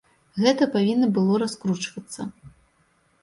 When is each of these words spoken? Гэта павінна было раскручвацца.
Гэта 0.43 0.67
павінна 0.75 1.09
было 1.17 1.33
раскручвацца. 1.43 2.21